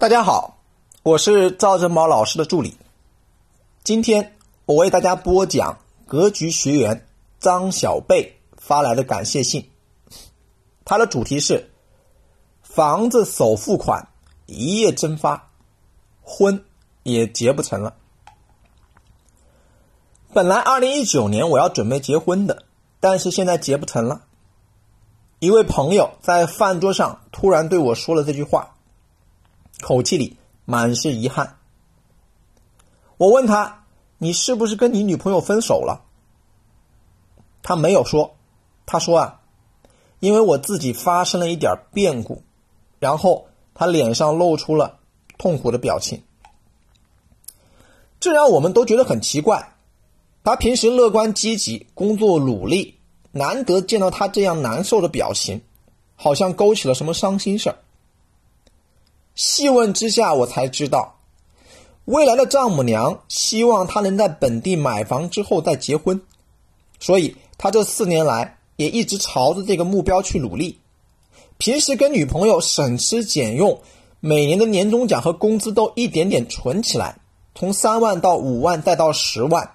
[0.00, 0.58] 大家好，
[1.02, 2.76] 我是赵振宝老师的助理。
[3.82, 7.04] 今天我为大家播讲格局学员
[7.40, 9.68] 张小贝发来的感谢信，
[10.84, 11.72] 他的主题是
[12.62, 14.06] 房子首付款
[14.46, 15.50] 一夜蒸发，
[16.22, 16.64] 婚
[17.02, 17.96] 也结不成了。
[20.32, 22.62] 本来二零一九年我要准备结婚的，
[23.00, 24.22] 但是现在结不成了。
[25.40, 28.76] 一位朋友在饭桌上突然对我说了这句话。
[29.80, 31.58] 口气里满是遗憾。
[33.16, 33.84] 我问他
[34.18, 36.04] ：“你是不是跟你女朋友分手了？”
[37.62, 38.36] 他没有说。
[38.86, 39.40] 他说：“啊，
[40.20, 42.42] 因为我自己发生了一点变故。”
[42.98, 44.98] 然后他脸上露出了
[45.36, 46.22] 痛苦的表情。
[48.18, 49.74] 这让我们都觉得很奇怪。
[50.42, 52.98] 他平时乐观积极，工作努力，
[53.32, 55.60] 难得见到他这样难受的表情，
[56.16, 57.76] 好像勾起了什么伤心事儿。
[59.38, 61.14] 细问之下，我才知道，
[62.06, 66.20] 未来的丈母娘希望他能在本地买房之后再结婚，
[66.98, 70.80] 所以他这四年来也一直朝着这个目标去努力。
[71.56, 73.80] 平时跟女朋友省吃俭用，
[74.18, 77.20] 每年的年终奖和工资都一点点存起来，
[77.54, 79.70] 从三万到五万再到十万，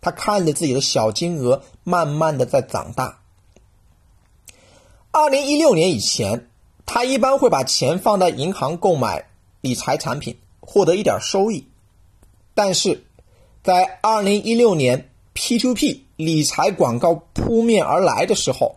[0.00, 3.18] 他看着自己的小金额慢慢的在长大。
[5.10, 6.44] 二零一六年以前。
[6.90, 9.28] 他一般会把钱放在银行购买
[9.60, 11.68] 理财产品，获得一点收益。
[12.54, 13.04] 但是，
[13.62, 18.76] 在二零一六年 P2P 理财广告扑面而来的时候，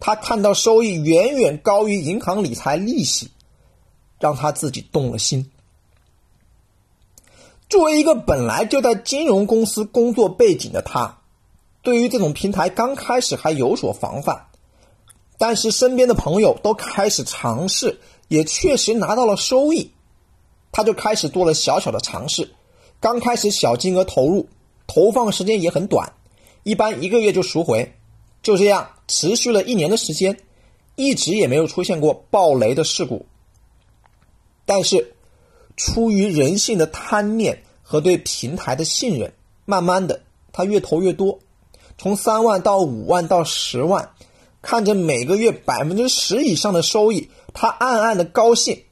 [0.00, 3.30] 他看到收益远远高于银行理财利息，
[4.18, 5.48] 让他自己动了心。
[7.68, 11.18] 作为一个本来就在金融公司工作背景的他，
[11.80, 14.48] 对于这种平台刚开始还有所防范。
[15.38, 19.90] 但是身边的朋友都开始尝试，也确实拿到了收益，
[20.72, 22.50] 他就开始做了小小的尝试。
[23.00, 24.48] 刚开始小金额投入，
[24.86, 26.10] 投放时间也很短，
[26.62, 27.94] 一般一个月就赎回。
[28.42, 30.38] 就这样持续了一年的时间，
[30.94, 33.26] 一直也没有出现过暴雷的事故。
[34.64, 35.14] 但是，
[35.76, 39.32] 出于人性的贪念和对平台的信任，
[39.64, 40.22] 慢慢的
[40.52, 41.38] 他越投越多，
[41.98, 44.10] 从三万到五万到十万。
[44.66, 48.82] 看着每个月百分之十以上的收益，他暗暗的高兴，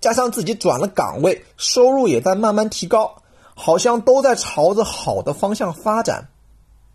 [0.00, 3.12] 加上自己转了岗位，收入也在慢慢提高，
[3.52, 6.28] 好像都在朝着好的方向发展。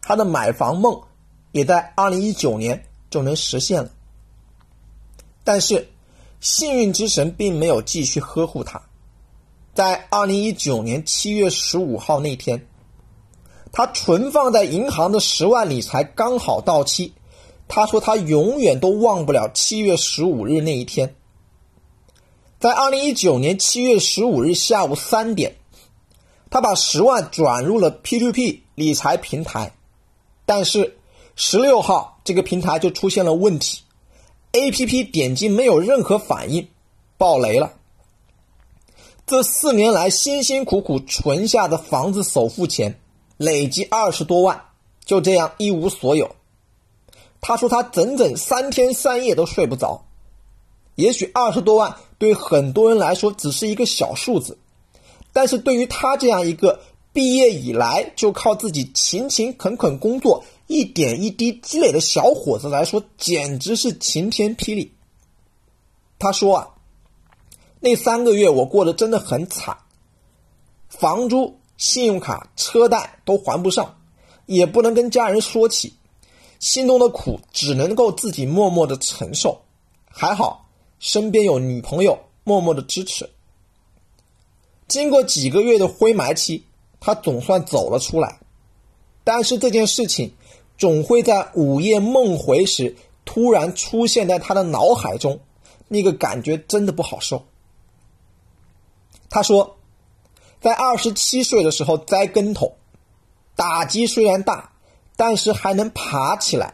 [0.02, 0.98] 他的买房梦
[1.52, 3.90] 也在二零一九年就能实现了。
[5.44, 5.90] 但是，
[6.40, 8.82] 幸运之神并没有继续呵护他，
[9.76, 12.66] 在二零一九年七月十五号那天，
[13.74, 17.14] 他存放在银行的十万理财刚好到期。
[17.74, 21.16] 他说：“他永远都忘不了七月十五日那一天。
[22.60, 25.56] 在二零一九年七月十五日下午三点，
[26.50, 29.74] 他把十万转入了 P2P 理财平台，
[30.46, 30.98] 但是
[31.38, 33.80] 十六号这个平台就出现了问题
[34.52, 36.68] ，APP 点击没有任何反应，
[37.18, 37.72] 爆雷了。
[39.26, 43.00] 这四年来辛辛苦苦存下的房子首付钱，
[43.38, 44.62] 累计二十多万，
[45.06, 46.30] 就这样一无所有。”
[47.42, 50.06] 他说他整整三天三夜都睡不着。
[50.96, 54.58] 也许二十多万对很多人来说只是一个小数字，
[55.34, 56.80] 但是对于他这样一个
[57.12, 64.94] 毕业以来就靠自己勤勤恳恳工作、一点一滴积累的小伙子来说，简直是晴天霹雳。
[66.20, 66.68] 他说啊，
[67.80, 69.76] 那三个月我过得真的很惨，
[70.88, 73.98] 房租、信用卡、车贷都还不上，
[74.46, 75.94] 也不能跟家人说起。
[76.62, 79.60] 心中的苦只能够自己默默的承受，
[80.06, 83.28] 还好身边有女朋友默默的支持。
[84.88, 86.64] 经过几个月的灰霾期，
[87.00, 88.40] 他总算走了出来。
[89.24, 90.34] 但是这件事情
[90.78, 92.96] 总会在午夜梦回时
[93.26, 95.40] 突然出现在他的脑海中，
[95.88, 97.44] 那个感觉真的不好受。
[99.32, 99.78] 他说，
[100.60, 102.76] 在二十七岁的时候栽跟头，
[103.56, 104.71] 打击虽然大。
[105.22, 106.74] 但是还能爬起来，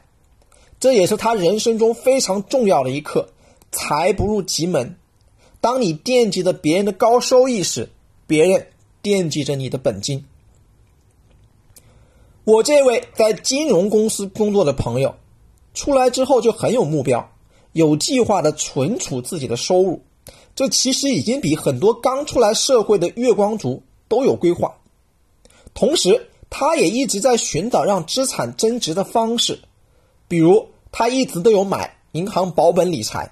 [0.79, 3.27] 这也是他人生中非常重要的一课。
[3.73, 4.95] 财不入急门，
[5.59, 7.89] 当你惦记着别人的高收益时，
[8.25, 8.67] 别人
[9.01, 10.23] 惦记着你的本金。
[12.45, 15.13] 我这位在金融公司工作的朋友，
[15.73, 17.29] 出来之后就很有目标，
[17.73, 20.01] 有计划的存储自己的收入。
[20.55, 24.73] 这其实已经比很多刚出来社会的月光族都有规划，
[25.73, 26.29] 同时。
[26.49, 29.59] 他也一直在寻找让资产增值的方式，
[30.27, 33.31] 比如他一直都有买银行保本理财，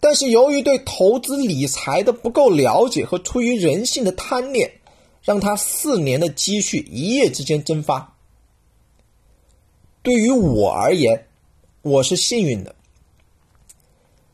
[0.00, 4.72] 但是由于对投资理财的不够了解和出于人性的贪念，
[5.22, 8.16] 让他四年的积蓄一夜之间蒸发。
[10.02, 11.26] 对于我而言，
[11.82, 12.74] 我是幸运的。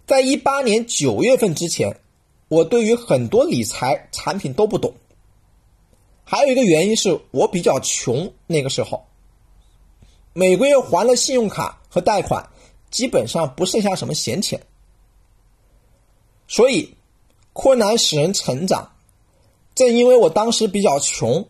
[0.07, 2.01] 在一八年九月份之前，
[2.49, 4.95] 我对于很多理财产品都不懂。
[6.31, 9.03] 还有一个原因是我比较穷，那个时候
[10.35, 12.47] 每个月还了信用卡和贷款，
[12.91, 14.61] 基本上不剩下什么闲钱。
[16.47, 16.95] 所以，
[17.55, 18.93] 困难使人成长。
[19.75, 21.49] 正因为我当时比较穷，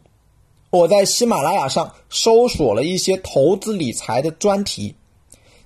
[0.70, 4.94] 我在喜马拉雅上搜索了一些投资理财的专题，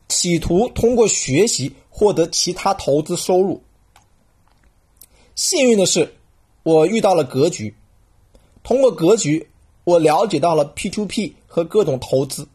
[0.08, 3.62] 企图通过学习获得其他投资收入。
[5.34, 6.14] 幸运的是，
[6.62, 7.74] 我遇到了格局。
[8.62, 9.48] 通过格局，
[9.84, 12.48] 我了解到了 P2P 和各种投资。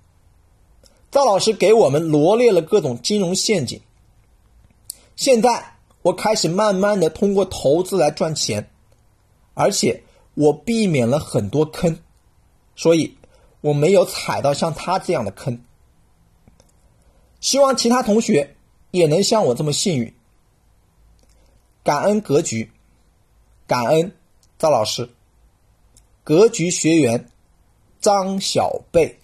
[1.12, 3.82] 赵老师给我们罗列了各种金融陷阱。
[5.16, 5.74] 现在。
[6.04, 8.70] 我开始慢慢的通过投资来赚钱，
[9.56, 10.04] 而且
[10.36, 12.00] 我避免了很多坑，
[12.78, 13.18] 所以
[13.60, 15.62] 我没有踩到像他这样的坑。
[17.42, 18.56] 希望其他同学
[18.92, 20.14] 也能像我这么幸运。
[21.84, 22.72] 感恩格局，
[23.66, 24.16] 感恩
[24.58, 25.10] 赵老师，
[26.28, 27.30] 格局学员
[28.02, 29.18] 张小贝。